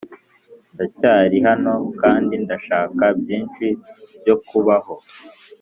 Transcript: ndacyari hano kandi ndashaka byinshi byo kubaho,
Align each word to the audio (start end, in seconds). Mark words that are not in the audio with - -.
ndacyari 0.73 1.37
hano 1.47 1.73
kandi 2.01 2.33
ndashaka 2.43 3.03
byinshi 3.19 3.65
byo 4.21 4.35
kubaho, 4.47 4.93